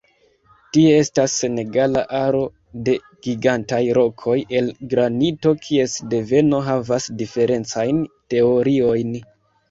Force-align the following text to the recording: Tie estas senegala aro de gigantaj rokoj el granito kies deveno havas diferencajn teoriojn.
Tie 0.75 0.91
estas 0.99 1.33
senegala 1.41 1.99
aro 2.19 2.39
de 2.87 2.95
gigantaj 3.27 3.79
rokoj 3.97 4.37
el 4.59 4.71
granito 4.93 5.53
kies 5.67 5.93
deveno 6.15 6.63
havas 6.69 7.07
diferencajn 7.21 8.01
teoriojn. 8.35 9.13